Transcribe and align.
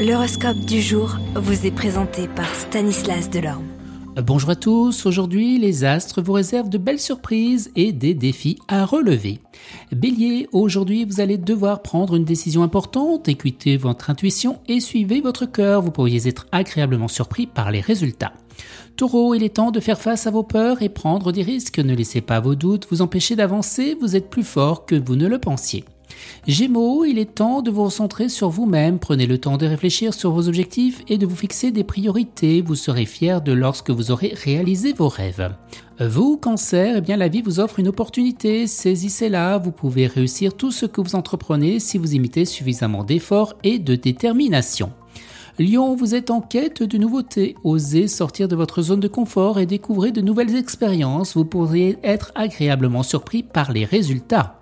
L'horoscope 0.00 0.60
du 0.60 0.80
jour 0.80 1.18
vous 1.34 1.66
est 1.66 1.70
présenté 1.70 2.26
par 2.26 2.54
Stanislas 2.54 3.28
Delorme. 3.28 3.66
Bonjour 4.24 4.48
à 4.48 4.56
tous, 4.56 5.04
aujourd'hui 5.04 5.58
les 5.58 5.84
astres 5.84 6.22
vous 6.22 6.32
réservent 6.32 6.70
de 6.70 6.78
belles 6.78 6.98
surprises 6.98 7.70
et 7.76 7.92
des 7.92 8.14
défis 8.14 8.58
à 8.66 8.86
relever. 8.86 9.40
Bélier, 9.92 10.48
aujourd'hui 10.52 11.04
vous 11.04 11.20
allez 11.20 11.36
devoir 11.36 11.82
prendre 11.82 12.14
une 12.14 12.24
décision 12.24 12.62
importante, 12.62 13.28
écoutez 13.28 13.76
votre 13.76 14.08
intuition 14.08 14.60
et 14.68 14.80
suivez 14.80 15.20
votre 15.20 15.44
cœur, 15.44 15.82
vous 15.82 15.90
pourriez 15.90 16.26
être 16.26 16.46
agréablement 16.50 17.06
surpris 17.06 17.46
par 17.46 17.70
les 17.70 17.82
résultats. 17.82 18.32
Taureau, 18.96 19.34
il 19.34 19.42
est 19.42 19.56
temps 19.56 19.70
de 19.70 19.80
faire 19.80 20.00
face 20.00 20.26
à 20.26 20.30
vos 20.30 20.44
peurs 20.44 20.80
et 20.80 20.88
prendre 20.88 21.30
des 21.30 21.42
risques, 21.42 21.78
ne 21.78 21.94
laissez 21.94 22.22
pas 22.22 22.40
vos 22.40 22.54
doutes 22.54 22.86
vous 22.90 23.02
empêcher 23.02 23.36
d'avancer, 23.36 23.98
vous 24.00 24.16
êtes 24.16 24.30
plus 24.30 24.44
fort 24.44 24.86
que 24.86 24.94
vous 24.94 25.16
ne 25.16 25.26
le 25.26 25.38
pensiez. 25.38 25.84
Gémeaux, 26.46 27.04
il 27.04 27.18
est 27.18 27.34
temps 27.34 27.62
de 27.62 27.70
vous 27.70 27.84
recentrer 27.84 28.28
sur 28.28 28.48
vous-même, 28.48 28.98
prenez 28.98 29.26
le 29.26 29.38
temps 29.38 29.56
de 29.56 29.66
réfléchir 29.66 30.14
sur 30.14 30.32
vos 30.32 30.48
objectifs 30.48 31.02
et 31.08 31.18
de 31.18 31.26
vous 31.26 31.36
fixer 31.36 31.70
des 31.70 31.84
priorités, 31.84 32.62
vous 32.62 32.74
serez 32.74 33.06
fier 33.06 33.42
de 33.42 33.52
lorsque 33.52 33.90
vous 33.90 34.10
aurez 34.10 34.32
réalisé 34.34 34.92
vos 34.92 35.08
rêves. 35.08 35.54
Vous, 36.00 36.38
cancer, 36.38 36.96
eh 36.96 37.00
bien 37.00 37.16
la 37.16 37.28
vie 37.28 37.42
vous 37.42 37.60
offre 37.60 37.78
une 37.78 37.88
opportunité, 37.88 38.66
saisissez-la, 38.66 39.58
vous 39.58 39.72
pouvez 39.72 40.06
réussir 40.06 40.54
tout 40.54 40.70
ce 40.70 40.86
que 40.86 41.00
vous 41.00 41.14
entreprenez 41.14 41.78
si 41.78 41.98
vous 41.98 42.14
imitez 42.14 42.46
suffisamment 42.46 43.04
d'efforts 43.04 43.54
et 43.62 43.78
de 43.78 43.94
détermination. 43.94 44.92
Lion, 45.58 45.94
vous 45.94 46.14
êtes 46.14 46.30
en 46.30 46.40
quête 46.40 46.82
de 46.82 46.96
nouveautés. 46.96 47.54
Osez 47.64 48.08
sortir 48.08 48.48
de 48.48 48.56
votre 48.56 48.80
zone 48.80 49.00
de 49.00 49.08
confort 49.08 49.58
et 49.58 49.66
découvrez 49.66 50.10
de 50.10 50.22
nouvelles 50.22 50.56
expériences. 50.56 51.36
Vous 51.36 51.44
pourriez 51.44 51.98
être 52.02 52.32
agréablement 52.34 53.02
surpris 53.02 53.42
par 53.42 53.70
les 53.70 53.84
résultats. 53.84 54.58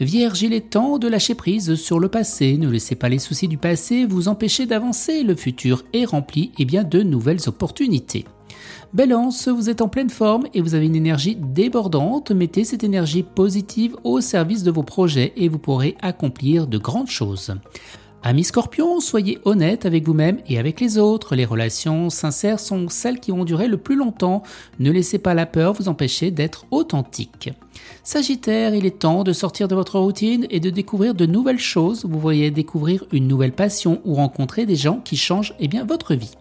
Vierge, 0.00 0.42
il 0.42 0.52
est 0.52 0.70
temps 0.70 0.98
de 0.98 1.08
lâcher 1.08 1.34
prise 1.34 1.74
sur 1.74 1.98
le 1.98 2.08
passé. 2.08 2.56
Ne 2.56 2.68
laissez 2.68 2.94
pas 2.94 3.08
les 3.08 3.18
soucis 3.18 3.48
du 3.48 3.58
passé 3.58 4.06
vous 4.06 4.28
empêcher 4.28 4.64
d'avancer. 4.64 5.24
Le 5.24 5.34
futur 5.34 5.82
est 5.92 6.04
rempli 6.04 6.52
et 6.56 6.64
bien 6.64 6.84
de 6.84 7.02
nouvelles 7.02 7.48
opportunités. 7.48 8.24
Balance, 8.94 9.48
vous 9.48 9.68
êtes 9.68 9.82
en 9.82 9.88
pleine 9.88 10.08
forme 10.08 10.46
et 10.54 10.60
vous 10.60 10.76
avez 10.76 10.86
une 10.86 10.94
énergie 10.94 11.36
débordante. 11.36 12.30
Mettez 12.30 12.62
cette 12.62 12.84
énergie 12.84 13.24
positive 13.24 13.96
au 14.04 14.20
service 14.20 14.62
de 14.62 14.70
vos 14.70 14.84
projets 14.84 15.32
et 15.36 15.48
vous 15.48 15.58
pourrez 15.58 15.96
accomplir 16.00 16.68
de 16.68 16.78
grandes 16.78 17.10
choses. 17.10 17.54
Amis 18.24 18.44
scorpion, 18.44 18.98
soyez 18.98 19.38
honnête 19.44 19.86
avec 19.86 20.04
vous-même 20.04 20.38
et 20.48 20.58
avec 20.58 20.80
les 20.80 20.98
autres. 20.98 21.36
Les 21.36 21.44
relations 21.44 22.10
sincères 22.10 22.58
sont 22.58 22.88
celles 22.88 23.20
qui 23.20 23.30
ont 23.30 23.44
duré 23.44 23.68
le 23.68 23.76
plus 23.76 23.94
longtemps. 23.94 24.42
Ne 24.80 24.90
laissez 24.90 25.18
pas 25.18 25.34
la 25.34 25.46
peur 25.46 25.72
vous 25.72 25.88
empêcher 25.88 26.32
d'être 26.32 26.66
authentique. 26.72 27.50
Sagittaire, 28.02 28.74
il 28.74 28.86
est 28.86 28.98
temps 28.98 29.22
de 29.22 29.32
sortir 29.32 29.68
de 29.68 29.76
votre 29.76 30.00
routine 30.00 30.48
et 30.50 30.58
de 30.58 30.68
découvrir 30.68 31.14
de 31.14 31.26
nouvelles 31.26 31.60
choses. 31.60 32.06
Vous 32.06 32.18
voyez 32.18 32.50
découvrir 32.50 33.04
une 33.12 33.28
nouvelle 33.28 33.52
passion 33.52 34.00
ou 34.04 34.14
rencontrer 34.14 34.66
des 34.66 34.76
gens 34.76 35.00
qui 35.04 35.16
changent 35.16 35.54
eh 35.60 35.68
bien, 35.68 35.84
votre 35.84 36.14
vie. 36.14 36.34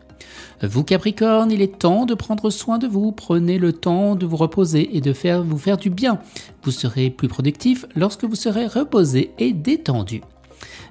Vous 0.63 0.83
Capricorne, 0.83 1.51
il 1.51 1.61
est 1.61 1.77
temps 1.77 2.05
de 2.07 2.15
prendre 2.15 2.49
soin 2.49 2.79
de 2.79 2.87
vous. 2.87 3.11
Prenez 3.11 3.59
le 3.59 3.71
temps 3.71 4.15
de 4.15 4.25
vous 4.25 4.37
reposer 4.37 4.97
et 4.97 5.01
de 5.01 5.13
faire 5.13 5.43
vous 5.43 5.59
faire 5.59 5.77
du 5.77 5.91
bien. 5.91 6.19
Vous 6.63 6.71
serez 6.71 7.11
plus 7.11 7.27
productif 7.27 7.85
lorsque 7.95 8.23
vous 8.23 8.35
serez 8.35 8.65
reposé 8.65 9.31
et 9.37 9.53
détendu. 9.53 10.21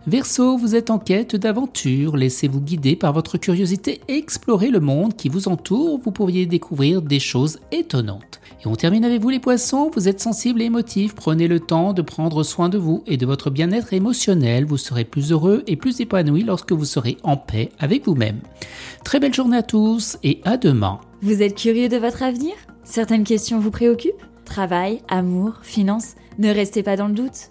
Verseau, 0.09 0.57
vous 0.57 0.77
êtes 0.77 0.91
en 0.91 1.01
quête 1.01 1.35
d'aventure, 1.35 2.17
laissez-vous 2.17 2.61
guider 2.61 2.95
par 2.95 3.13
votre 3.13 3.39
curiosité 3.39 4.01
et 4.07 4.15
explorez 4.15 4.71
le 4.71 4.79
monde 4.79 5.17
qui 5.17 5.29
vous 5.29 5.49
entoure, 5.49 5.99
vous 5.99 6.13
pourriez 6.13 6.47
découvrir 6.47 7.03
des 7.03 7.19
choses 7.19 7.59
étonnantes. 7.73 8.41
Et 8.63 8.69
on 8.69 8.77
termine 8.77 9.05
avec 9.05 9.21
vous 9.21 9.31
les 9.31 9.41
poissons, 9.41 9.91
vous 9.93 10.07
êtes 10.07 10.21
sensibles 10.21 10.63
et 10.63 10.67
émotifs, 10.67 11.17
prenez 11.17 11.49
le 11.49 11.59
temps 11.59 11.93
de 11.93 12.03
prendre 12.03 12.45
soin 12.45 12.69
de 12.69 12.79
vous 12.79 13.03
et 13.09 13.17
de 13.17 13.27
votre 13.27 13.51
bien-être 13.51 13.95
émotionnel, 13.95 14.65
vous 14.65 14.77
serez 14.77 15.05
plus 15.05 15.33
heureux 15.33 15.65
et 15.67 15.75
plus 15.75 16.01
épanoui 16.01 16.45
lorsque 16.45 16.71
vous 16.71 16.85
serez 16.85 17.17
en 17.25 17.37
paix 17.37 17.71
avec 17.81 18.07
vous-même. 18.07 18.39
Très 19.03 19.19
belle 19.19 19.35
journée 19.35 19.57
à 19.57 19.65
tous 19.65 20.19
et 20.23 20.41
à 20.45 20.57
demain. 20.57 21.01
Vous 21.21 21.43
êtes 21.43 21.57
curieux 21.57 21.89
de 21.89 21.97
votre 21.97 22.23
avenir? 22.23 22.55
Certaines 22.85 23.25
questions 23.25 23.59
vous 23.59 23.73
préoccupent? 23.73 24.23
Travail, 24.45 25.01
amour, 25.09 25.55
finances? 25.63 26.15
Ne 26.39 26.51
restez 26.51 26.85
pas 26.85 26.95
dans 26.95 27.09
le 27.09 27.15
doute 27.15 27.51